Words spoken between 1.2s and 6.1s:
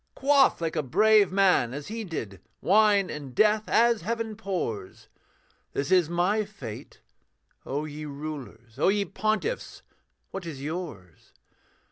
man, as he did, Wine and death as heaven pours This is